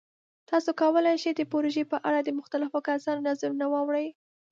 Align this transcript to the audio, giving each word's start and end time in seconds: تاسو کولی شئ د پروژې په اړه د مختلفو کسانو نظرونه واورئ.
تاسو 0.49 0.69
کولی 0.81 1.15
شئ 1.23 1.31
د 1.35 1.41
پروژې 1.51 1.83
په 1.91 1.97
اړه 2.07 2.19
د 2.23 2.29
مختلفو 2.39 2.77
کسانو 2.87 3.25
نظرونه 3.29 3.65
واورئ. 3.69 4.07